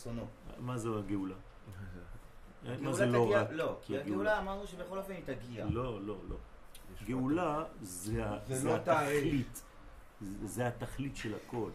[0.00, 0.26] רצונו.
[0.58, 1.34] מה זה הגאולה?
[2.80, 3.46] מה זה לא רק?
[3.50, 5.64] לא, כי הגאולה אמרנו שבכל אופן היא תגיע.
[5.70, 6.36] לא, לא, לא.
[7.04, 8.24] גאולה זה
[8.64, 8.74] לא.
[8.76, 9.62] התכלית.
[10.44, 11.70] זה התכלית של הכל.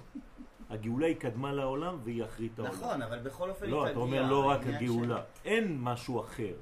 [0.69, 2.73] הגאולה היא קדמה לעולם והיא אחרית העולם.
[2.73, 3.91] נכון, אבל בכל אופן היא לא, תגיע.
[3.91, 5.23] אתה אומר לא רק הגאולה.
[5.45, 6.53] אין משהו אחר.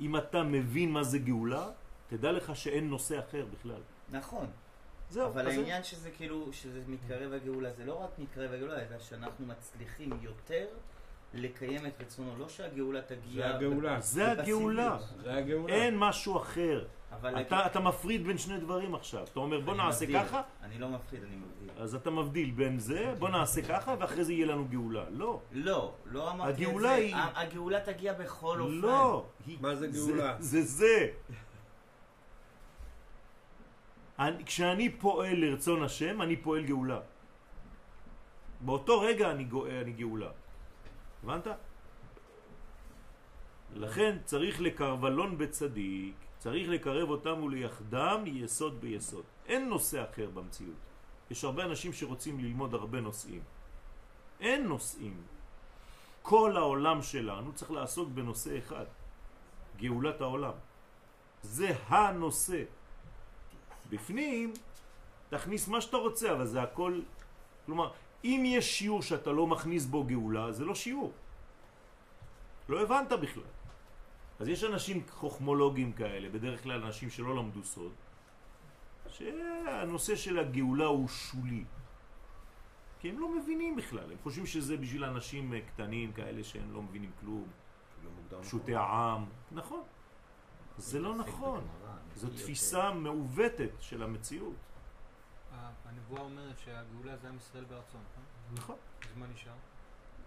[0.00, 1.70] אם אתה מבין מה זה גאולה,
[2.08, 3.80] תדע לך שאין נושא אחר בכלל.
[4.10, 4.46] נכון,
[5.12, 8.74] זהו, אבל אז זה- העניין שזה כאילו, שזה מתקרב הגאולה, זה לא רק מתקרב הגאולה,
[8.78, 10.66] אלא שאנחנו מצליחים יותר
[11.34, 12.36] לקיים את רצונו.
[12.38, 13.18] לא שהגאולה תגיע...
[13.48, 14.00] זה הגאולה.
[14.00, 14.98] זה הגאולה.
[15.22, 15.74] זה הגאולה.
[15.74, 16.84] אין משהו אחר.
[17.20, 19.24] אבל אתה, אתה מפריד בין שני דברים עכשיו.
[19.24, 20.22] אתה אומר בוא נעשה מבדיל.
[20.24, 21.82] ככה, אני לא מפחיד, אני מבדיל.
[21.82, 25.04] אז אתה מבדיל בין זה, בוא נעשה ככה ואחרי זה יהיה לנו גאולה.
[25.10, 25.40] לא.
[25.52, 26.64] לא, לא אמרתי את זה.
[26.64, 28.72] הגאולה היא- הגאולה תגיע בכל אופן.
[28.74, 29.24] לא.
[29.46, 30.36] היא- מה זה גאולה?
[30.38, 30.66] זה זה.
[30.66, 31.06] זה.
[34.18, 37.00] אני, כשאני פועל לרצון השם, אני פועל גאולה.
[38.60, 40.30] באותו רגע אני, גוא, אני גאולה.
[41.22, 41.46] הבנת?
[43.74, 49.24] לכן צריך לקרבלון בצדיק, צריך לקרב אותם וליחדם יסוד ביסוד.
[49.46, 50.76] אין נושא אחר במציאות.
[51.30, 53.42] יש הרבה אנשים שרוצים ללמוד הרבה נושאים.
[54.40, 55.16] אין נושאים.
[56.22, 58.84] כל העולם שלנו צריך לעסוק בנושא אחד,
[59.76, 60.54] גאולת העולם.
[61.42, 62.62] זה הנושא.
[63.92, 64.52] בפנים,
[65.28, 67.00] תכניס מה שאתה רוצה, אבל זה הכל...
[67.66, 67.92] כלומר,
[68.24, 71.12] אם יש שיעור שאתה לא מכניס בו גאולה, זה לא שיעור.
[72.68, 73.50] לא הבנת בכלל.
[74.40, 77.92] אז יש אנשים חוכמולוגים כאלה, בדרך כלל אנשים שלא למדו סוד,
[79.08, 81.64] שהנושא של הגאולה הוא שולי.
[83.00, 86.82] כי הם לא מבינים בכלל, הם חושבים שזה בשביל אנשים אה, קטנים כאלה שהם לא
[86.82, 87.46] מבינים כלום,
[88.30, 89.24] לא פשוטי העם.
[89.52, 89.82] נכון.
[90.82, 91.68] זה לא נכון.
[92.14, 94.54] זו תפיסה מעוותת של המציאות.
[95.84, 98.24] הנבואה אומרת שהגאולה זה עם ישראל בארצו, נכון?
[98.54, 98.76] נכון.
[99.02, 99.52] אז מה נשאר?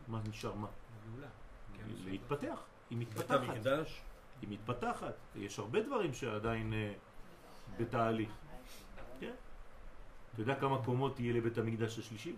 [0.07, 0.67] מה נשאר מה?
[1.07, 1.27] הגאולה.
[1.73, 2.59] ישראל להתפתח.
[2.89, 3.49] היא בית מתפתחת.
[3.49, 4.01] המקדש?
[4.41, 5.15] היא מתפתחת.
[5.35, 6.93] יש הרבה דברים שעדיין אה,
[7.77, 8.31] בתהליך.
[9.19, 9.33] כן.
[10.33, 12.35] אתה יודע כמה קומות יהיה לבית המקדש השלישי?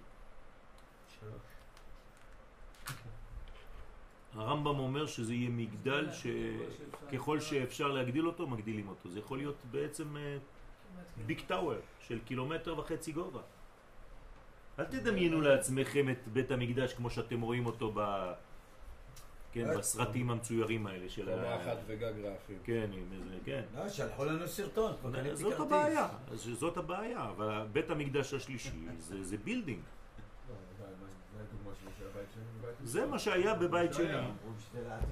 [4.38, 9.10] הרמב"ם אומר שזה יהיה מגדל שככל שאפשר להגדיל אותו, מגדילים אותו.
[9.10, 10.38] זה יכול להיות בעצם אה,
[11.26, 13.42] big tower של קילומטר וחצי גובה.
[14.80, 18.32] אל תדמיינו לעצמכם את בית המקדש כמו שאתם רואים אותו ב...
[19.52, 21.62] כן, בסרטים המצוירים האלה של קומה ה...
[21.62, 22.58] אחת וגג רעפים.
[22.64, 23.62] כן, עם איזה, כן.
[23.76, 25.60] לא, שלחו לנו סרטון, כבר קניתי זאת.
[25.60, 29.80] הבעיה, אז זאת הבעיה, אבל בית המקדש השלישי זה, זה building,
[32.84, 34.28] זה מה שהיה בבית שני,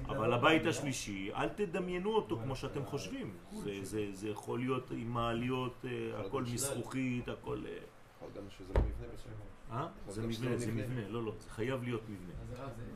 [0.08, 5.10] אבל הבית השלישי, אל תדמיינו אותו כמו שאתם חושבים, זה, זה, זה יכול להיות עם
[5.10, 7.58] מעליות, אה, הכל מזכוכית, הכל...
[10.08, 11.08] זה מבנה, זה מבנה.
[11.08, 12.32] לא, לא, זה חייב להיות מבנה.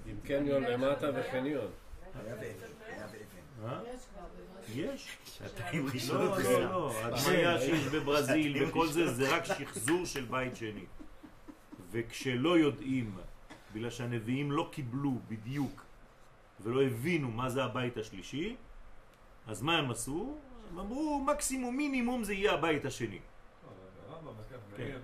[0.07, 1.71] עם קניון למטה וחניון.
[3.65, 3.81] אה?
[4.75, 5.19] יש.
[5.25, 6.39] שעתיים לא, ראשונות.
[6.39, 10.85] לא, לא, הדמיה שיש בברזיל וכל זה, זה רק שחזור של בית שני.
[11.91, 13.15] וכשלא יודעים,
[13.75, 15.85] בגלל שהנביאים לא קיבלו בדיוק
[16.61, 18.57] ולא הבינו מה זה הבית השלישי,
[19.47, 20.37] אז מה הם עשו?
[20.71, 23.19] הם אמרו מקסימום מינימום זה יהיה הבית השני.
[24.77, 24.99] כן.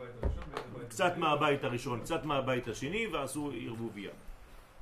[0.88, 4.10] קצת מהבית הראשון, קצת מהבית השני ועשו ערבוביה.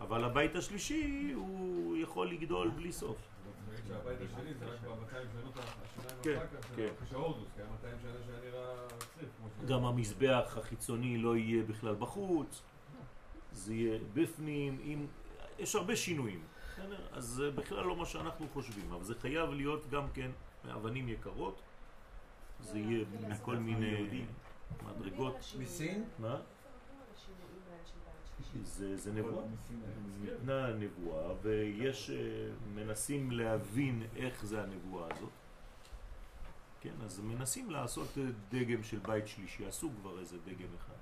[0.01, 3.17] אבל הבית השלישי הוא יכול לגדול בלי סוף.
[3.89, 6.39] שהבית השני זה רק ב-200 שנות השיניים כן,
[6.77, 6.89] כן.
[6.97, 9.29] אחרי שהורדוס, כי היה 200 שנה שהיה נראה צריף.
[9.39, 12.63] כמו ש- גם המזבח החיצוני לא יהיה בכלל בחוץ,
[13.55, 15.07] זה יהיה בפנים, עם...
[15.59, 16.43] יש הרבה שינויים,
[16.73, 17.01] בסדר?
[17.13, 20.31] אז זה בכלל לא מה שאנחנו חושבים, אבל זה חייב להיות גם כן
[20.65, 21.63] מאבנים יקרות,
[22.61, 24.25] זה יהיה מכל מיני
[24.87, 25.55] מדרגות.
[25.59, 26.05] מסין?
[26.19, 26.41] מה?
[28.63, 29.45] זה, זה נבואה,
[30.21, 32.17] ניתנה נבואה ויש, אה,
[32.75, 35.31] מנסים להבין איך זה הנבואה הזאת.
[36.81, 40.95] כן, אז מנסים לעשות אה, דגם של בית שלישי, עשו כבר איזה דגם אחד.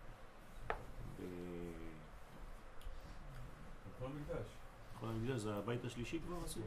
[4.97, 6.61] בכל המקדש זה הבית השלישי כבר עשו.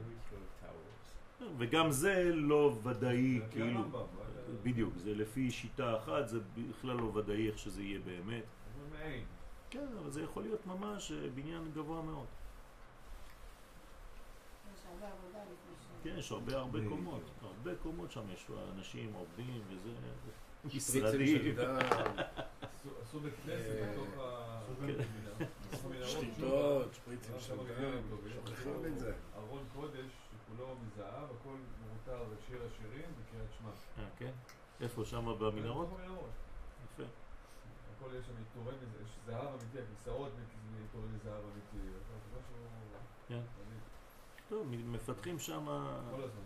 [1.57, 4.41] וגם זה לא ודאי, כאילו, הרמב"ם, מה זה?
[4.63, 6.39] בדיוק, זה לפי שיטה אחת, זה
[6.69, 8.43] בכלל לא ודאי איך שזה יהיה באמת.
[9.69, 12.25] כן, אבל זה יכול להיות ממש אה, בניין גבוה מאוד.
[16.03, 18.45] כן, יש הרבה הרבה קומות, הרבה קומות שם, יש
[18.77, 19.89] אנשים עובדים וזה,
[20.65, 21.55] משרדים.
[21.55, 21.75] דם,
[23.03, 24.61] עשו- בית כנסת אה, בתוך ה...
[26.05, 26.93] שוב.
[26.93, 28.01] שפריצים של דם.
[28.45, 29.13] שוכחים את זה.
[29.35, 33.69] ארון קודש שכולו מזהב, הכל מרוטר ושיר השירים וקריאת שמע.
[33.97, 34.31] אה, כן?
[34.81, 35.05] איפה?
[35.05, 35.87] שם במנהרות?
[36.85, 37.03] יפה.
[37.97, 40.41] הכל יש שם מזה, יש זהב אמיתי, הכיסאות זה
[40.81, 41.87] עיטורי זהב אמיתי.
[41.89, 42.97] זה.
[43.27, 43.41] כן.
[44.49, 45.65] טוב, מפתחים שם
[46.11, 46.41] כל הזמן.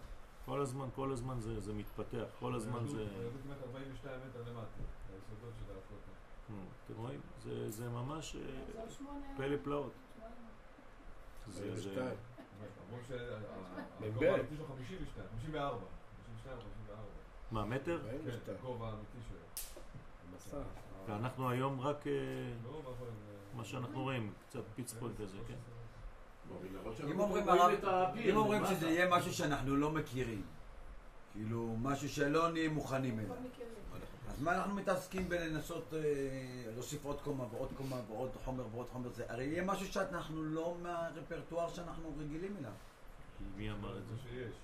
[0.46, 2.98] כל הזמן, כל הזמן זה, זה מתפתח, כל הזמן זה...
[2.98, 4.82] היהדות כמעט 42 מטר למטה,
[5.14, 6.12] היסודות של הכותל.
[6.86, 7.20] אתם רואים?
[7.44, 8.42] זה, זה ממש אה,
[9.38, 9.92] פלא פלאות.
[11.48, 12.08] זה, זה, 42.
[12.90, 13.08] אמרו מ"ב.
[13.08, 15.86] שהגובה האמיתי שלו 52, 54.
[16.44, 17.02] 52 או 54.
[17.52, 17.96] מה, מטר?
[17.96, 18.40] 42.
[18.46, 19.38] כן, הגובה האמיתי שלו.
[20.36, 20.58] מסע.
[21.08, 22.14] ואנחנו היום רק אה,
[22.64, 23.08] לא, מה יכול...
[23.54, 25.56] מה שאנחנו רואים, קצת פיצפון כזה, כן?
[28.30, 30.42] אם אומרים שזה יהיה משהו שאנחנו לא מכירים,
[31.32, 33.36] כאילו משהו שלא נהיה מוכנים אליו.
[34.30, 36.00] אז מה אנחנו מתעסקים בלנסות אה,
[36.74, 39.24] להוסיף עוד קומה ועוד קומה ועוד חומר ועוד חומר זה?
[39.30, 42.72] הרי יהיה משהו שאנחנו לא מהרפרטואר שאנחנו רגילים אליו.
[43.58, 44.14] מי אמר את זה?
[44.30, 44.56] שיש.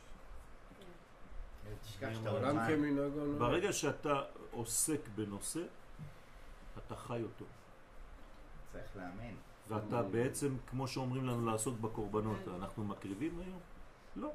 [2.68, 3.40] כמנהגו נוהג.
[3.40, 4.22] ברגע שאתה
[4.52, 5.64] עוסק בנושא,
[6.78, 7.46] אתה חי אותו.
[8.72, 9.34] צריך לאמן.
[9.68, 13.60] ואתה בעצם, כמו שאומרים לנו לעסוק בקורבנות, אנחנו מקריבים היום?
[14.16, 14.32] לא.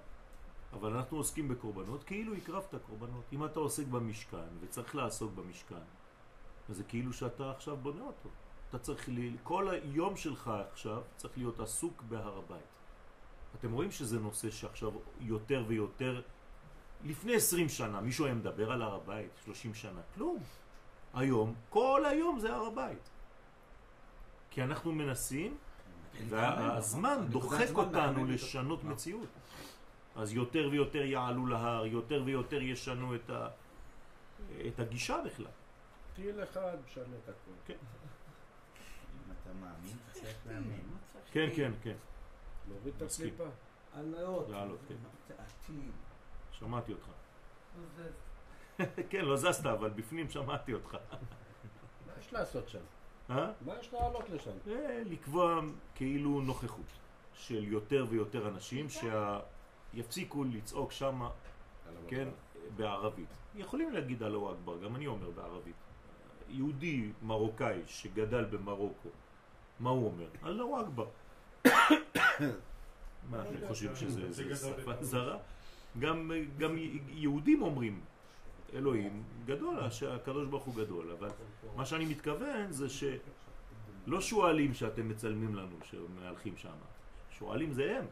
[0.72, 3.24] אבל אנחנו עוסקים בקורבנות כאילו הקרבת קורבנות.
[3.32, 5.84] אם אתה עוסק במשכן וצריך לעסוק במשכן,
[6.68, 8.28] אז זה כאילו שאתה עכשיו בונה אותו.
[8.68, 9.36] אתה צריך, ל...
[9.42, 12.70] כל היום שלך עכשיו צריך להיות עסוק בהר הבית.
[13.58, 14.90] אתם רואים שזה נושא שעכשיו
[15.20, 16.22] יותר ויותר,
[17.04, 20.38] לפני 20 שנה מישהו היה מדבר על הר הבית, 30 שנה, כלום.
[21.14, 23.10] היום, כל היום זה הר הבית.
[24.50, 25.56] כי אנחנו מנסים
[26.28, 28.84] והזמן דוחק אותנו לשנות.
[28.84, 29.28] מציאות.
[30.16, 33.48] אז יותר ויותר יעלו להר, יותר ויותר ישנו את, ה...
[34.68, 35.46] את הגישה בכלל.
[36.14, 37.50] טיל אחד משנה את הכל.
[37.66, 40.74] כן, אם אתה מאמין, אתה צריך לאמן.
[41.32, 41.96] כן, כן, כן.
[42.68, 43.02] להוריד את.
[43.02, 43.44] הקליפה.
[43.94, 44.48] עליות.
[44.48, 44.94] לעלות, כן.
[46.52, 47.06] שמעתי אותך.
[49.10, 50.96] כן, לא זזת, אבל בפנים שמעתי אותך.
[52.06, 52.78] מה יש לעשות שם?
[53.30, 53.52] אה?
[53.66, 54.50] מה יש לעלות לשם?
[54.68, 55.60] אה, לקבוע
[55.94, 56.86] כאילו נוכחות
[57.34, 58.86] של יותר ויותר אנשים
[59.94, 61.20] שיפסיקו לצעוק שם,
[62.08, 62.28] כן.
[62.76, 63.28] בערבית.
[63.54, 65.74] יכולים להגיד אללהו אכבר, גם אני אומר בערבית.
[66.48, 69.08] יהודי מרוקאי שגדל במרוקו,
[69.80, 70.26] מה הוא אומר?
[70.44, 71.06] אללהו אכבר.
[73.30, 75.38] מה, אתם חושבים שזה זה שפה זרה?
[75.98, 76.76] גם, גם
[77.08, 78.00] יהודים אומרים,
[78.74, 81.28] אלוהים גדול, שהקדוש ברוך הוא גדול, אבל
[81.76, 86.74] מה שאני מתכוון זה שלא שואלים שאתם מצלמים לנו שמהלכים שם,
[87.30, 88.04] שואלים זה הם.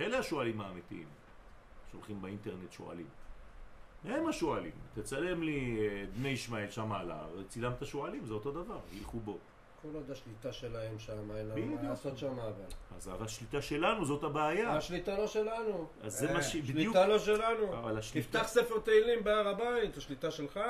[0.00, 1.08] אלה השואלים האמיתיים,
[1.90, 3.06] שהולכים באינטרנט שואלים.
[4.04, 4.72] הם השואלים.
[4.94, 9.38] תצלם לי אה, בני ישמעאל שם על ההר, צילמת שואלים, זה אותו דבר, ילכו בו.
[9.82, 11.76] כל עוד השליטה שלהם שם, אין לנו.
[11.76, 12.64] מה לעשות שם אבל.
[12.96, 14.76] אז השליטה שלנו זאת הבעיה.
[14.76, 15.88] השליטה לא שלנו.
[16.02, 16.56] אז זה אה, מה ש...
[16.56, 16.94] בדיוק...
[16.94, 17.78] שליטה לא שלנו.
[17.78, 18.38] אבל השליטה...
[18.38, 20.60] תפתח ספר תהילים בהר הבית, השליטה שלך.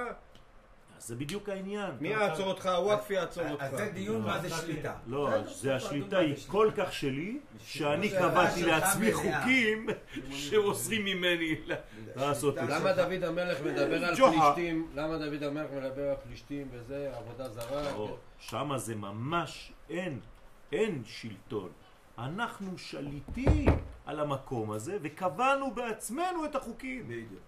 [0.99, 1.91] זה בדיוק העניין.
[2.01, 2.67] מי יעצור אותך?
[2.67, 3.63] הוואקף יעצור אותך.
[3.63, 4.95] אז זה דיון מה זה שליטה.
[5.07, 9.13] לא, זה בסדר, השליטה היא כל כך שלי, שאני קבעתי לעצמי.
[9.13, 9.87] חוקים
[10.31, 11.55] שאוסרים ממני
[12.17, 12.75] לעשות את זה.
[12.75, 14.15] למה דוד המלך מדבר על.
[14.15, 14.89] פלישתים?
[14.95, 17.83] למה דוד המלך מדבר על פלישתים וזה, עבודה זרה?
[17.83, 20.21] לא, שמה זה ממש אין,
[20.73, 21.71] אין שלטון.
[22.19, 23.67] אנחנו שליטים
[24.07, 27.05] על המקום הזה וקבענו בעצמנו את החוקים.
[27.09, 27.43] בדיוק.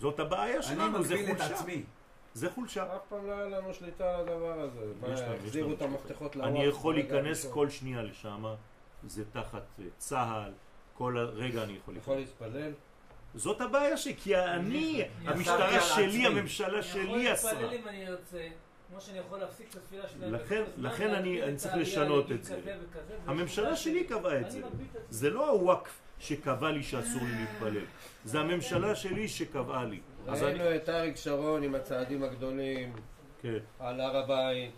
[0.00, 1.54] זאת הבעיה אני שלנו, זה מגביל את חולשה.
[1.54, 1.82] עצמי.
[2.38, 2.82] זה חולשה.
[2.96, 4.80] אף פעם לא היה לנו שליטה על הדבר הזה.
[5.00, 5.76] מה, יש לנו, יש החזירו לנו.
[5.76, 6.50] את המפתחות לוואקף.
[6.54, 7.46] אני יכול להיכנס.
[7.46, 8.44] כל שנייה לשם,
[9.06, 10.52] זה תחת אה, צה"ל,
[10.94, 12.32] כל רגע אני יכול יכול להיכנס.
[12.42, 12.72] להתפלל?
[13.34, 16.26] זאת הבעיה שלי, כי אני, המשטרה שלי.
[16.26, 17.52] הממשלה אני יכול שלי אסרה.
[17.52, 18.48] להתפלל אם אני ארצה,
[18.90, 20.34] כמו שאני יכול להפסיק את התפילה שלהם.
[20.34, 22.60] לכן- לכן אני- אני צריך לשנות את זה.
[23.26, 24.60] הממשלה שלי קבעה את אני זה.
[25.10, 27.84] זה לא הוואקף שקבע לי שאסור לי להתפלל,
[28.24, 30.00] זה הממשלה שלי שקבעה לי.
[30.28, 30.52] אז אני...
[30.52, 32.92] ראינו את אריק שרון עם הצעדים הגדולים
[33.42, 33.58] כן.
[33.78, 34.70] על הר הבית.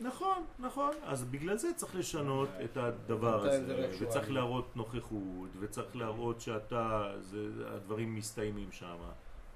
[0.00, 0.90] נכון, נכון.
[1.02, 3.88] אז בגלל זה צריך לשנות את הדבר הזה.
[4.00, 8.96] וצריך להראות נוכחות, וצריך להראות שאתה, זה, הדברים מסתיימים שם,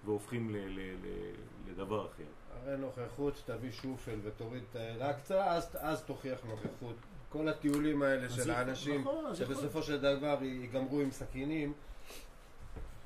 [0.04, 1.32] והופכים ל, ל, ל,
[1.70, 2.25] לדבר אחר.
[2.64, 6.96] הרי נוכחות שתביא שופל ותוריד את אל-אקצא, אז, אז תוכיח נוכחות.
[7.28, 11.73] כל הטיולים האלה של האנשים, נכון, שבסופו של דבר ייגמרו עם סכינים,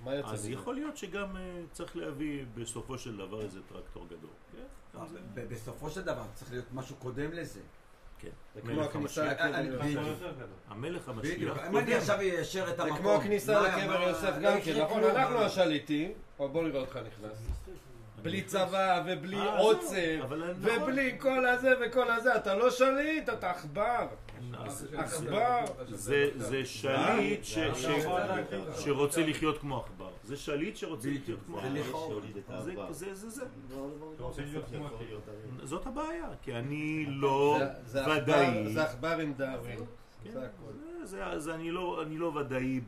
[0.00, 0.52] מה יוצא אז מזה?
[0.52, 1.40] יכול להיות שגם אה,
[1.72, 4.30] צריך להביא בסופו של דבר איזה טרקטור גדול.
[4.52, 5.18] כן, זה.
[5.34, 7.60] ב- בסופו של דבר צריך להיות משהו קודם לזה.
[8.18, 8.28] כן.
[8.54, 9.40] זה כמו הכניסה המשיח.
[9.46, 10.10] לקבר אני- יוסף.
[10.68, 11.18] המלך בדיוק.
[11.58, 11.96] המשיח אם אני קודם.
[11.98, 12.82] עכשיו איישר את זה.
[12.98, 15.04] כמו הכניסה לקבר יוסף גם כן, נכון?
[15.04, 17.38] אנחנו השליטים, אבל בוא נראה אותך נכנס.
[18.22, 20.82] בלי צבא ובלי אה, עוצר, אבל נכון.
[20.82, 24.06] ובלי כל הזה וכל הזה, אתה לא שליט, אתה עכבר.
[24.58, 25.64] אז- עכבר.
[25.88, 27.86] זה, זה שליט ש, ש,
[28.84, 30.08] שרוצה לחיות כמו עכבר.
[30.24, 31.60] זה שליט שרוצה לחיות כמו
[32.88, 33.14] את זה.
[33.14, 33.44] זה, זה.
[35.62, 38.46] זאת הבעיה, כי אני לא זה- זה ודאי.
[38.46, 39.78] עכבר- זה עכבר עם דאווין.
[40.24, 40.72] כן, זה הכל.
[41.04, 42.80] זה, זה, זה אני, לא, לא ודאי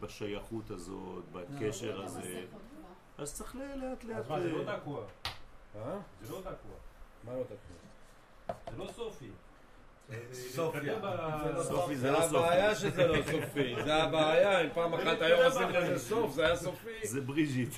[0.00, 2.40] בשייכות הזאת, בקשר הזה.
[3.18, 4.16] אז צריך לאט לאט...
[4.18, 5.04] אז מה, זה לא אה, תקוע.
[5.76, 5.98] אה?
[6.22, 6.76] זה לא תקוע.
[7.24, 8.56] מה לא תקוע?
[8.72, 9.30] זה לא סופי.
[10.32, 10.82] סופיה.
[10.82, 12.36] להתקדם ב- זה לא סופי זה זה לא סופי.
[12.36, 16.56] הבעיה שזה לא סופי, זה הבעיה, אם פעם אחת היה עושים לזה סוף, זה היה
[16.56, 17.06] סופי.
[17.06, 17.72] זה בריז'יט.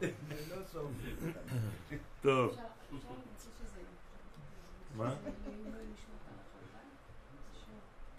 [0.00, 0.90] זה לא סוף.
[2.22, 2.56] טוב,
[4.96, 5.14] מה?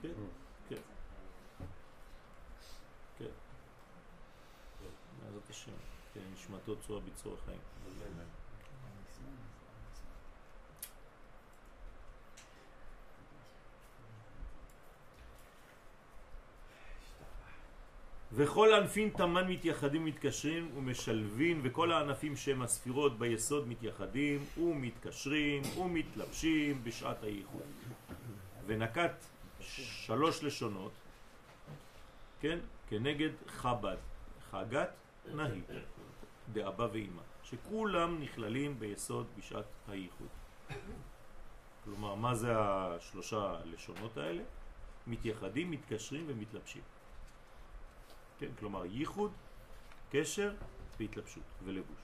[0.02, 0.10] כן,
[0.70, 0.76] כן.
[3.20, 3.26] כן.
[5.24, 5.72] בעזרת השם.
[6.64, 7.60] נשמתו צורה ביצור החיים.
[18.36, 27.24] וכל ענפין תמן מתייחדים מתקשרים ומשלבים וכל הענפים שהם הספירות ביסוד מתייחדים ומתקשרים ומתלבשים בשעת
[27.24, 27.62] הייחוד.
[28.66, 29.26] ונקט
[29.62, 30.92] שלוש לשונות
[32.42, 32.60] כן?
[32.90, 33.98] כנגד חב"ד
[34.52, 34.90] חגת
[35.36, 35.62] נהי
[36.54, 40.28] דאבא ואימא שכולם נכללים ביסוד בשעת הייחוד
[41.84, 44.44] כלומר מה זה השלושה לשונות האלה?
[45.08, 46.82] מתייחדים, מתקשרים ומתלבשים
[48.40, 49.32] כן, כלומר ייחוד,
[50.12, 50.54] קשר
[51.00, 52.02] והתלבשות ולבוש.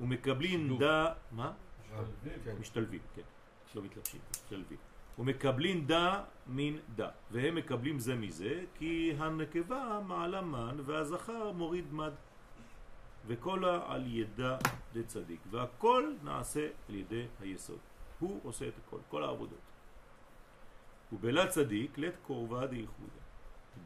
[0.00, 0.78] ומקבלים.
[0.78, 1.12] דע...
[1.32, 1.52] מה?
[2.44, 2.56] כן.
[2.60, 3.22] משתלבים, כן.
[3.74, 4.78] לא מתלבשים, משתלבים.
[5.18, 12.12] ומקבלים דע מן דע, והם מקבלים זה מזה, כי הנקבה מעלה מן והזכר מוריד מד.
[13.26, 14.58] וכל על ידה
[14.92, 17.78] דצדיק, והכל נעשה על ידי היסוד.
[18.18, 19.58] הוא עושה את הכל, כל העבודות.
[21.12, 23.20] ובלה צדיק לית קורבה דייחודה.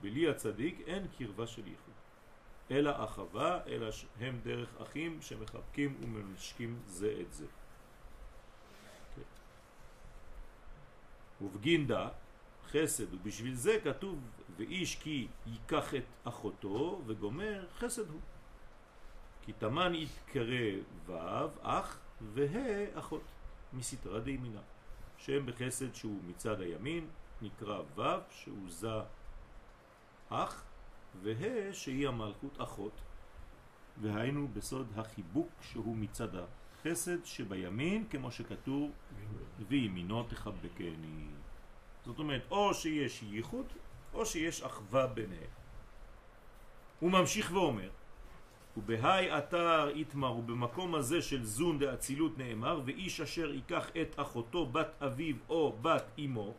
[0.00, 1.94] בלי הצדיק אין קרבה של ייחוד.
[2.70, 3.88] אלא אחווה, אלא
[4.20, 7.46] הם דרך אחים שמחבקים ומנשקים זה את זה.
[9.16, 9.22] כן.
[11.44, 12.08] ובגינדה
[12.66, 14.18] חסד, ובשביל זה כתוב
[14.56, 18.20] ואיש כי ייקח את אחותו וגומר חסד הוא.
[19.50, 20.70] כי תמן יתקרא
[21.06, 21.16] ו'
[21.62, 23.22] אח וה' אחות
[23.72, 24.60] מסתרה דימינה
[25.18, 27.06] שהם בחסד שהוא מצד הימין
[27.42, 28.88] נקרא ו' שהוא זה
[30.28, 30.64] אח
[31.22, 32.92] וה' שהיא המלכות אחות.
[34.00, 38.90] והיינו בסוד החיבוק שהוא מצד החסד שבימין כמו שכתוב
[39.68, 41.28] וימינו תחבקני
[42.04, 43.66] זאת אומרת או שיש ייחוד
[44.14, 45.50] או שיש אחווה ביניהם.
[47.00, 47.90] הוא ממשיך ואומר
[48.76, 55.02] ובהי אתר איתמר ובמקום הזה של זון דאצילות נאמר ואיש אשר ייקח את אחותו בת
[55.02, 56.54] אביו או בת אמו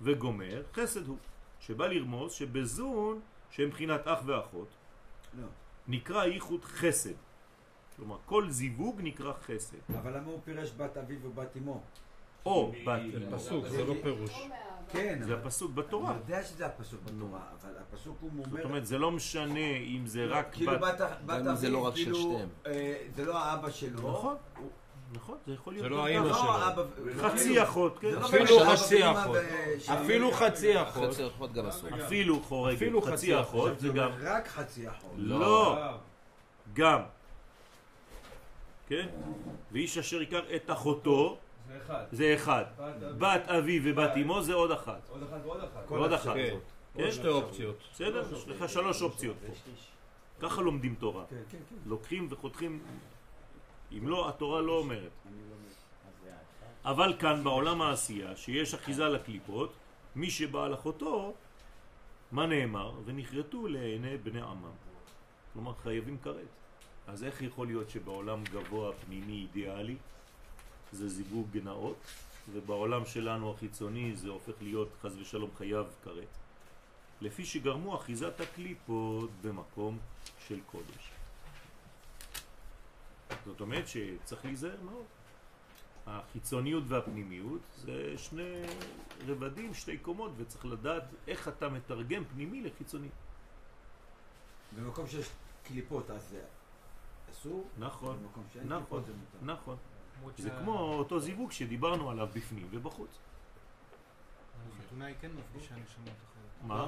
[0.00, 1.16] וגומר חסד הוא
[1.60, 4.68] שבא לרמוז שבזון שהם מבחינת אח ואחות
[5.40, 5.46] לא.
[5.88, 7.14] נקרא ייחוד חסד
[7.96, 11.82] כלומר כל זיווג נקרא חסד אבל למה הוא פירש בת אביו ובת אמו?
[12.46, 14.48] או בת זה אמו פסוק, זה לא פירוש.
[14.92, 18.56] כן, זה אבל- הפסוק בתורה אני יודע שזה הפסוק בתורה, אבל הפסוק הוא אומר...
[18.56, 21.68] זאת אומרת זה לא משנה אם זה רק כאילו בת בת בת גם אם זה
[21.70, 22.48] לא רק של כאילו, שתיהם.
[22.66, 24.10] אה, זה לא האבא שלו.
[24.10, 24.36] נכון.
[24.58, 24.68] הוא-
[25.14, 26.52] נכון זה יכול להיות זה לא האמא לא שלו.
[26.52, 26.82] האבא-
[27.20, 29.36] חצי כאילו, אחות כן לא אפילו חצי אחות.
[29.36, 31.10] ואמא ו- אפילו חצי אחות.
[31.10, 31.90] חצי אחות גם אסור.
[32.06, 35.10] אפילו חורגת אפילו חצי אחות זה גם רק חצי אחות.
[35.16, 35.96] לא אה,
[36.72, 37.00] גם
[38.88, 39.06] כן
[39.72, 41.36] ואיש אשר ייקח את אחותו
[42.12, 42.64] זה אחד.
[43.18, 45.82] בת אביו ובת אמו זה עוד אחת עוד אחת ועוד אחת.
[45.82, 46.12] אפשרות.
[46.14, 46.56] אחת כן.
[46.94, 47.02] כן?
[47.02, 47.76] עוד שתי אופציות.
[47.92, 48.24] בסדר?
[48.32, 49.52] יש לך שלוש אופציות פה
[50.42, 51.76] ככה לומדים תורה כן, כן, כן.
[51.86, 52.82] לוקחים וחותכים
[53.92, 55.10] אם לא התורה לא אומרת.
[56.84, 59.72] אבל כאן בעולם העשייה שיש אחיזה לקליפות
[60.16, 61.34] מי שבא על אחותו
[62.32, 62.92] מה נאמר?
[63.04, 64.70] ונכרתו לעיני בני עמם
[65.52, 66.46] כלומר חייבים כרת
[67.06, 69.96] אז איך יכול להיות שבעולם גבוה פנימי אידיאלי
[70.92, 71.96] זה זיווג נאות
[72.52, 76.28] ובעולם שלנו החיצוני זה הופך להיות חז ושלום חייב כרת
[77.20, 79.98] לפי שגרמו אחיזת הקליפות במקום
[80.48, 81.10] של קודש
[83.46, 85.04] זאת אומרת שצריך להיזהר מאוד
[86.06, 88.62] החיצוניות והפנימיות זה שני
[89.26, 93.08] רבדים, שתי קומות, וצריך לדעת איך אתה מתרגם פנימי לחיצוני.
[94.76, 95.30] במקום שיש
[95.64, 96.44] קליפות אז זה
[97.30, 97.68] אסור.
[97.78, 99.02] נכון, במקום שאין נכון.
[99.42, 99.76] נכון.
[100.36, 103.18] זה כמו אותו זיווג שדיברנו עליו בפנים ובחוץ.
[104.78, 106.62] החתונה היא כן מפגישה נשמות אחרות.
[106.62, 106.86] מה?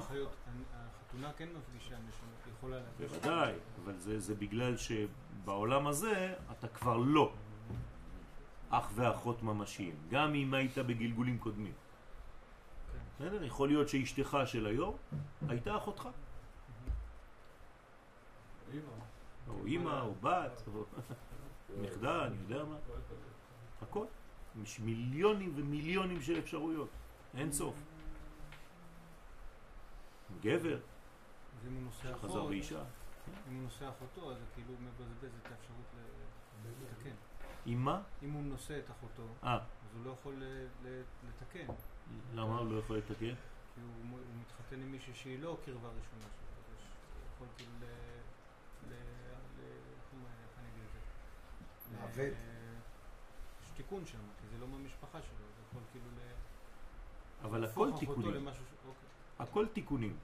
[0.75, 3.13] החתונה כן מפגישה נשמות, יכולה להפגיש.
[3.13, 3.53] בוודאי,
[3.85, 7.33] אבל זה, זה בגלל שבעולם הזה אתה כבר לא
[8.71, 11.73] אח ואחות ממשיים, גם אם היית בגלגולים קודמים.
[13.15, 13.45] בסדר?
[13.45, 14.97] יכול להיות שאשתך של היום
[15.49, 16.09] הייתה אחותך.
[19.49, 20.63] או אימא, או בת,
[21.83, 22.77] נכדה, אני יודע מה.
[23.83, 24.07] הכל.
[24.63, 26.89] יש מיליונים ומיליונים של אפשרויות.
[27.37, 27.75] אין סוף.
[30.41, 30.79] גבר,
[32.15, 32.85] חזר אחות, באישה.
[33.49, 37.15] אם הוא נושא אחותו, אז זה כאילו מבזבז את האפשרות ל- לתקן.
[37.67, 38.03] עם מה?
[38.23, 39.61] אם הוא נושא את אחותו, אה, אז
[39.97, 41.67] הוא לא יכול ל- ל- לתקן.
[42.35, 43.35] למה הוא לא יכול לתקן?
[43.75, 43.81] כי
[44.11, 46.83] הוא, מתחתן עם מישהי שהיא לא קרבה ראשונה שלו, אז
[47.35, 47.87] יכול כאילו
[51.93, 51.95] ל...
[51.95, 51.97] ל...
[51.97, 52.21] ל...
[52.21, 52.31] איך הוא- איך אני אגיד את זה?
[52.31, 52.35] לעוות.
[52.35, 56.21] ל- יש תיקון שם, כי זה לא מהמשפחה שלו, זה יכול כאילו ל...
[57.47, 58.49] אבל הכל תיקונים.
[58.49, 59.09] אוקיי.
[59.39, 60.17] הכל תיקונים.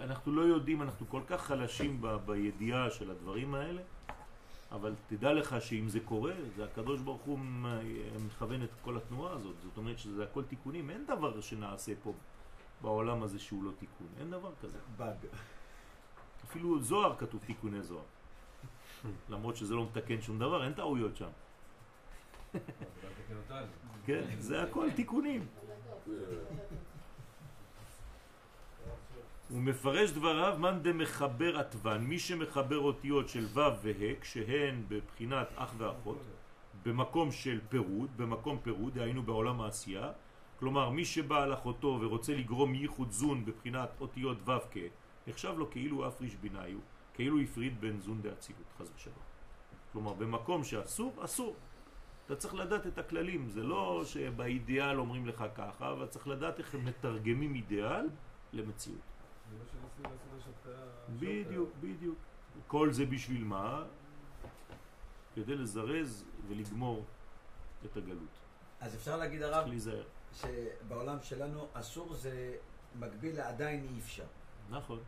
[0.00, 3.82] אנחנו לא יודעים, אנחנו כל כך חלשים ב- בידיעה של הדברים האלה,
[4.72, 7.38] אבל תדע לך שאם זה קורה, זה הקדוש ברוך הוא
[8.26, 9.54] מכוון את כל התנועה הזאת.
[9.62, 10.90] זאת אומרת שזה הכל תיקונים.
[10.90, 12.12] אין דבר שנעשה פה
[12.82, 14.06] בעולם הזה שהוא לא תיקון.
[14.20, 14.78] אין דבר כזה.
[14.96, 15.16] באג.
[16.44, 18.04] אפילו זוהר כתוב תיקוני זוהר.
[19.28, 21.28] למרות שזה לא מתקן שום דבר, אין טעויות שם.
[24.06, 25.46] כן, זה הכל תיקונים.
[29.50, 35.74] הוא מפרש דבריו מאן דמחבר עטבן, מי שמחבר אותיות של ו' וה' כשהן בבחינת אח
[35.78, 36.18] ואחות,
[36.84, 40.12] במקום של פירוד, במקום פירוד, דהיינו בעולם העשייה,
[40.58, 44.76] כלומר מי שבא על אחותו ורוצה לגרום ייחוד זון בבחינת אותיות ו' כ',
[45.26, 46.78] נחשב לו כאילו אפריש ביניו,
[47.16, 49.16] כאילו הפריד בין זון דאצילות, חס ושלום.
[49.92, 51.56] כלומר במקום שאסור, אסור.
[52.26, 56.74] אתה צריך לדעת את הכללים, זה לא שבאידיאל אומרים לך ככה, אבל צריך לדעת איך
[56.74, 58.08] הם מתרגמים אידיאל
[58.52, 59.00] למציאות.
[61.18, 62.18] בדיוק, בדיוק.
[62.66, 63.84] כל זה בשביל מה?
[65.34, 67.04] כדי לזרז ולגמור
[67.84, 68.34] את הגלות.
[68.80, 70.04] אז אפשר להגיד הרב צריך להיזהר.
[70.32, 72.56] שבעולם שלנו אסור זה
[72.98, 74.26] מקביל לעדיין אי אפשר.
[74.70, 74.98] נכון.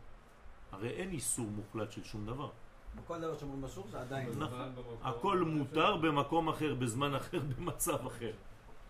[0.73, 2.51] הרי אין איסור מוחלט של שום דבר.
[2.95, 4.29] בכל דבר שאומרים אסור זה עדיין.
[4.39, 4.73] נכון.
[5.03, 8.33] הכל מותר במקום אחר, בזמן אחר, במצב אחר.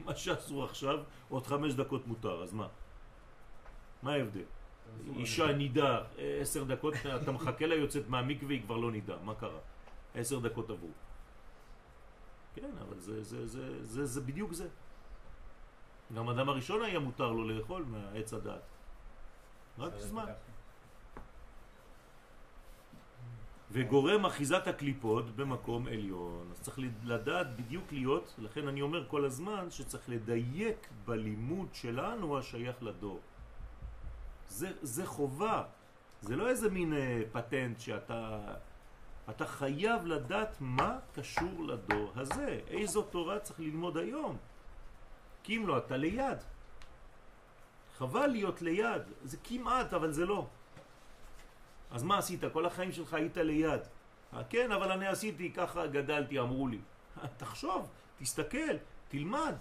[0.05, 2.69] מה שאסור עכשיו, עוד חמש דקות מותר, אז מה?
[4.03, 4.45] מה ההבדל?
[5.17, 6.01] אישה נידה,
[6.41, 9.59] עשר דקות, אתה מחכה לה יוצאת מהמקווה, היא כבר לא נידה, מה קרה?
[10.15, 10.89] עשר דקות עברו.
[12.55, 14.69] כן, אבל זה, זה, זה, זה, זה בדיוק זה.
[16.15, 18.63] גם אדם הראשון היה מותר לו לאכול מעץ הדעת.
[19.79, 20.25] רק זמן.
[23.73, 26.49] וגורם אחיזת הקליפות במקום עליון.
[26.53, 32.83] אז צריך לדעת בדיוק להיות, לכן אני אומר כל הזמן שצריך לדייק בלימוד שלנו השייך
[32.83, 33.21] לדור.
[34.49, 35.63] זה, זה חובה,
[36.21, 38.41] זה לא איזה מין אה, פטנט שאתה...
[39.31, 44.37] אתה חייב לדעת מה קשור לדור הזה, איזו תורה צריך ללמוד היום.
[45.43, 46.39] כי אם לא, אתה ליד.
[47.99, 50.47] חבל להיות ליד, זה כמעט, אבל זה לא.
[51.91, 52.41] אז מה עשית?
[52.53, 53.81] כל החיים שלך היית ליד.
[54.35, 56.79] אה, כן, אבל אני עשיתי, ככה גדלתי, אמרו לי.
[57.37, 58.77] תחשוב, תסתכל,
[59.09, 59.55] תלמד.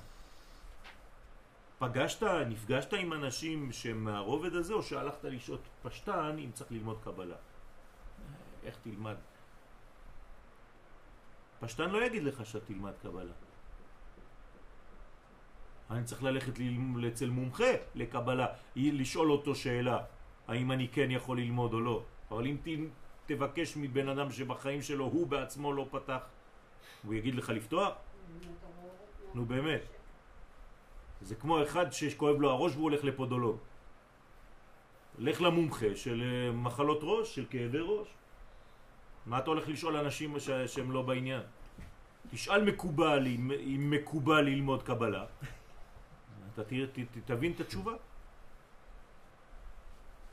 [1.79, 7.35] פגשת, נפגשת עם אנשים שהם מהרובד הזה, או שהלכת לשעות פשטן אם צריך ללמוד קבלה?
[8.63, 9.15] איך תלמד?
[11.59, 13.33] פשטן לא יגיד לך שאתה תלמד קבלה.
[15.91, 16.53] אני צריך ללכת
[17.07, 20.03] אצל מומחה לקבלה, לשאול אותו שאלה,
[20.47, 22.03] האם אני כן יכול ללמוד או לא.
[22.31, 22.89] אבל אם ת-
[23.25, 26.21] תבקש מבן אדם שבחיים שלו הוא בעצמו לא פתח,
[27.03, 27.93] הוא יגיד לך לפתוח?
[29.33, 29.81] נו באמת.
[31.21, 33.57] זה כמו אחד שכואב לו הראש והוא הולך לפודולוג.
[35.17, 38.07] לך למומחה של אה, מחלות ראש, של כאבי ראש.
[39.25, 40.49] מה אתה הולך לשאול אנשים ש...
[40.49, 41.41] שהם לא בעניין?
[42.31, 43.51] תשאל מקובל אם,
[43.89, 45.25] מקובל ללמוד קבלה.
[46.53, 47.93] אתה תראה, ת, ת, תבין את התשובה.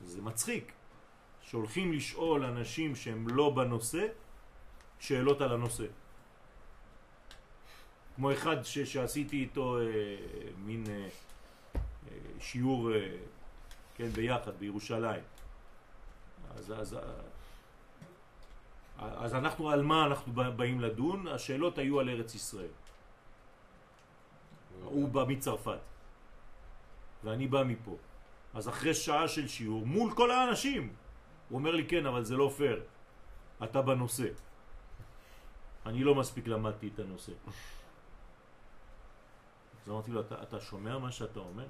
[0.01, 0.71] זה מצחיק
[1.49, 4.07] שהולכים לשאול אנשים שהם לא בנושא
[4.99, 5.85] שאלות על הנושא.
[8.15, 9.83] כמו אחד ש, שעשיתי איתו אה,
[10.65, 11.09] מין אה, אה,
[12.39, 13.17] שיעור אה,
[13.95, 15.23] כן, ביחד בירושלים.
[16.57, 16.99] אז, אז, אה,
[18.97, 21.27] אז אנחנו, על מה אנחנו באים לדון?
[21.27, 22.73] השאלות היו על ארץ ישראל.
[24.83, 25.79] הוא בא מצרפת,
[27.23, 27.95] ואני בא מפה.
[28.53, 30.93] אז אחרי שעה של שיעור, מול כל האנשים,
[31.49, 32.83] הוא אומר לי, כן, אבל זה לא פייר.
[33.63, 34.27] אתה בנושא.
[35.85, 37.31] אני לא מספיק למדתי את הנושא.
[39.83, 41.67] אז אמרתי לו, אתה, אתה שומע מה שאתה אומר?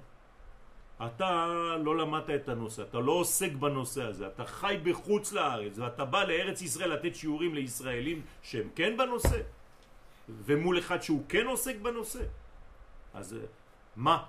[0.96, 1.46] אתה
[1.84, 6.24] לא למדת את הנושא, אתה לא עוסק בנושא הזה, אתה חי בחוץ לארץ ואתה בא
[6.24, 9.40] לארץ ישראל לתת שיעורים לישראלים שהם כן בנושא
[10.28, 12.22] ומול אחד שהוא כן עוסק בנושא
[13.14, 13.38] אז אה,
[13.96, 14.24] מה?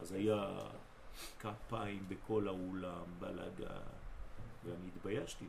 [0.00, 0.44] אז היה
[1.40, 3.74] כפיים בכל האולם, בלגה,
[4.64, 5.44] ואני התביישתי.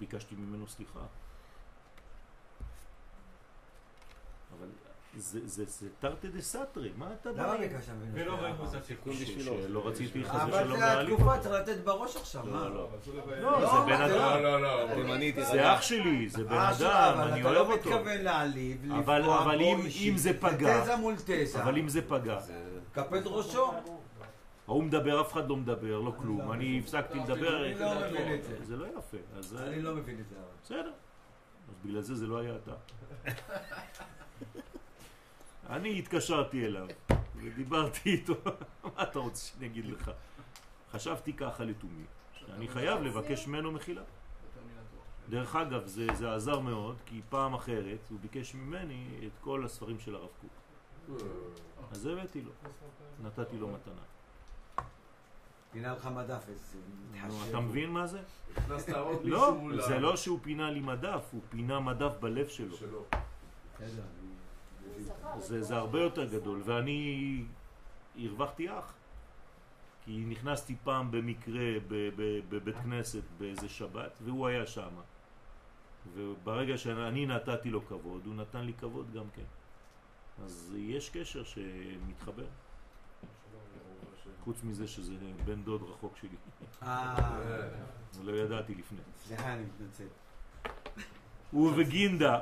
[0.00, 1.00] ביקשתי ממנו סליחה.
[4.58, 4.68] אבל
[5.16, 7.56] זה, זה, זה תרתי דה סתרי, מה אתה למה בא?
[7.58, 8.10] ביקשת ממנו?
[8.14, 8.32] ולא?
[8.34, 9.56] ראינו את התיקון בשבילו.
[9.62, 11.42] שלא רציתי חס אבל ושלום זה להעליב התקופה, אותו.
[11.42, 12.52] צריך לתת בראש עכשיו, מה?
[12.68, 12.88] לא, לא.
[13.40, 14.42] לא, לא, זה בן זה אדם.
[14.42, 14.94] לא, לא.
[14.94, 15.74] תימני זה.
[15.74, 17.90] אח שלי, זה בן אה, אדם, אבל אני אתה אוהב לא אותו.
[17.90, 20.12] מתכוון להעליב, אבל- לפגוע אבל בו אם- אישית.
[20.12, 21.62] אם זה פגע- תזה מול תזה.
[21.62, 22.38] אבל אם זה פגע,
[22.96, 23.72] קפד ראשו.
[24.68, 26.52] ההוא מדבר, אף אחד לא מדבר, לא כלום.
[26.52, 28.64] אני הפסקתי לדבר, אני לא מבין את זה.
[28.64, 29.16] זה לא יפה.
[29.38, 30.36] אז אני לא מבין את זה.
[30.62, 30.92] בסדר.
[31.68, 32.74] אז בגלל זה זה לא היה אתה.
[35.70, 36.86] אני התקשרתי אליו
[37.36, 38.34] ודיברתי איתו,
[38.84, 40.10] מה אתה רוצה שאני אגיד לך?
[40.92, 44.02] חשבתי ככה לתומי, שאני חייב לבקש ממנו מחילה.
[45.28, 49.98] דרך אגב, זה, זה עזר מאוד, כי פעם אחרת הוא ביקש ממני את כל הספרים
[49.98, 50.65] של הרב קוק.
[51.90, 52.50] אז הבאתי לו,
[53.22, 54.02] נתתי לו מתנה.
[55.72, 56.78] פינה לך מדף, איזה
[57.12, 57.48] מתחשב.
[57.48, 58.20] אתה מבין מה זה?
[58.56, 62.76] הכנסת עוד לא, זה לא שהוא פינה לי מדף, הוא פינה מדף בלב שלו.
[65.38, 67.44] זה, זה הרבה יותר גדול, ואני
[68.18, 68.94] הרווחתי אח.
[70.04, 71.78] כי נכנסתי פעם במקרה
[72.48, 74.90] בבית כנסת באיזה שבת, והוא היה שם.
[76.14, 79.42] וברגע שאני נתתי לו כבוד, הוא נתן לי כבוד גם כן.
[80.44, 82.46] אז יש קשר שמתחבר.
[84.44, 85.12] חוץ מזה שזה
[85.44, 86.36] בן דוד רחוק שלי.
[86.82, 87.68] אה,
[88.22, 88.98] לא ידעתי לפני.
[89.16, 90.06] סליחה, אני מתנצל.
[91.52, 92.38] ובגינדה,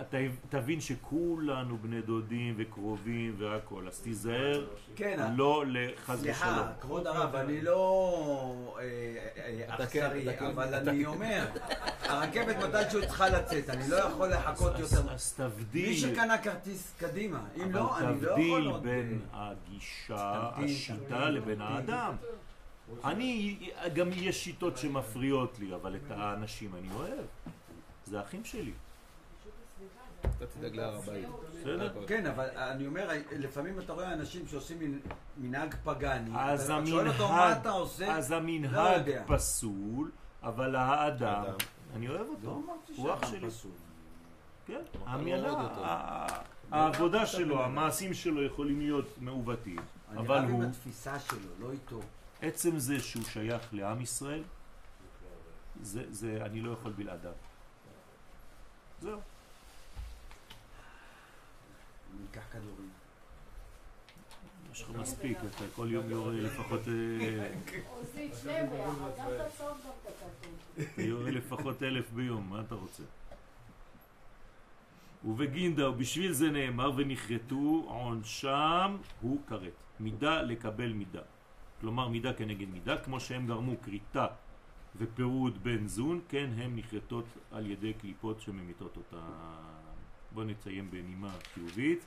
[0.00, 0.16] אתה
[0.48, 4.66] תבין שכולנו בני דודים וקרובים והכל, אז תיזהר
[4.96, 6.34] כן, לא לחס ושלום.
[6.34, 10.44] סליחה, כבוד הרב, אני לא אה, אה, כן, אכזרי, כן.
[10.44, 11.46] אבל אני אומר,
[12.02, 15.12] הרכבת מתישהו צריכה לצאת, אני לא יכול לחכות יותר.
[15.12, 18.82] אז מי תבדיל, שקנה כרטיס קדימה, אם לא, אני לא יכול תבדיל עוד...
[18.82, 21.60] בין אה, הגישה, השיטה לבין.
[21.60, 22.14] האדם.
[23.04, 23.58] אני,
[23.94, 27.24] גם יש שיטות שמפריעות לי, אבל את האנשים אני אוהב.
[28.12, 28.72] זה אחים שלי,
[30.36, 31.28] אתה תדאג להר הבית.
[32.06, 34.98] כן, אבל אני אומר, לפעמים אתה רואה אנשים שעושים מנ-
[35.36, 39.10] מנהג פגאני, אז אתה שואל אותו מה המנהג, אתה עושה, אז לא המנהג.
[39.26, 40.10] פסול,
[40.42, 41.44] אבל האדם.
[41.96, 42.62] אני אוהב לא אותו.
[42.66, 43.48] אמרתי הוא אח שלי.
[44.66, 44.80] כן,
[45.36, 45.58] לא
[46.70, 49.78] העבודה שלו, המעשים שלו יכולים להיות מעוותים,
[50.10, 52.00] אני אבל רב עם הוא, התפיסה שלו, לא איתו.
[52.42, 54.42] עצם זה שהוא שייך לעם ישראל,
[55.82, 57.32] זה, זה, אני לא יכול בלעדיו.
[59.02, 59.20] זהו.
[62.10, 62.90] אני אקח כדורים.
[64.72, 67.50] יש לך מספיק, אתה כל יום יורה לפחות, אה,
[68.00, 70.86] עושים שניהם ביחד, גם את הסוף גם את הכתוב.
[70.92, 73.02] אתה יורה לפחות אלף ביום, מה אתה רוצה?
[75.24, 79.72] ובגינדה, ובשביל זה נאמר ונכרתו עונשם הוא כרת.
[80.00, 81.22] מידה לקבל מידה.
[81.80, 84.26] כלומר מידה כנגד מידה, כמו שהם גרמו כריתה
[84.96, 89.22] ופירוד בן זון, כן הם נכרתות על ידי קליפות שממיתות אותה.
[90.32, 92.04] בוא נציין בנימה חיובית.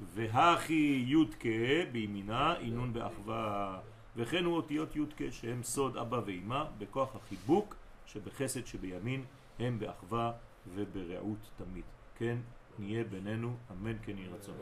[0.00, 1.48] והכי יודקה
[1.92, 3.78] בימינה, אינון באחווה.
[4.16, 9.24] וכן הוא אותיות יודקה שהם סוד אבא ואימא, בכוח החיבוק שבחסד שבימין,
[9.58, 10.32] הם באחווה
[10.74, 11.84] וברעות תמיד.
[12.18, 12.36] כן,
[12.78, 14.56] נהיה בינינו, אמן כן יהי רצון.